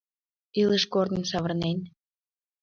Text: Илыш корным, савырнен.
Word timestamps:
Илыш 0.61 0.83
корным, 0.93 1.23
савырнен. 1.31 1.79